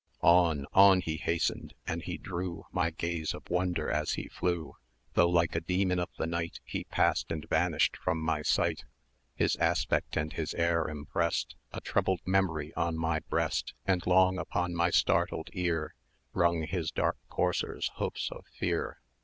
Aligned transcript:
On 0.23 0.65
on 0.73 1.01
he 1.01 1.17
hastened, 1.17 1.75
and 1.85 2.01
he 2.01 2.17
drew 2.17 2.65
200 2.73 2.73
My 2.73 2.89
gaze 2.89 3.35
of 3.35 3.47
wonder 3.51 3.91
as 3.91 4.13
he 4.13 4.27
flew:[cv] 4.29 4.73
Though 5.13 5.29
like 5.29 5.55
a 5.55 5.61
Demon 5.61 5.99
of 5.99 6.09
the 6.17 6.25
night 6.25 6.59
He 6.63 6.85
passed, 6.85 7.31
and 7.31 7.47
vanished 7.47 7.97
from 7.97 8.17
my 8.19 8.41
sight, 8.41 8.85
His 9.35 9.55
aspect 9.57 10.17
and 10.17 10.33
his 10.33 10.55
air 10.55 10.87
impressed 10.87 11.55
A 11.71 11.81
troubled 11.81 12.21
memory 12.25 12.73
on 12.73 12.97
my 12.97 13.19
breast, 13.19 13.75
And 13.85 14.03
long 14.07 14.39
upon 14.39 14.73
my 14.73 14.89
startled 14.89 15.51
ear 15.53 15.93
Rung 16.33 16.63
his 16.63 16.89
dark 16.89 17.17
courser's 17.29 17.91
hoofs 17.97 18.31
of 18.31 18.47
fear. 18.51 18.97